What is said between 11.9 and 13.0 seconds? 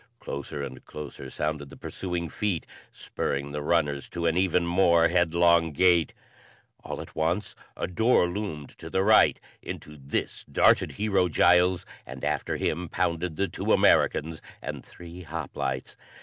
and after him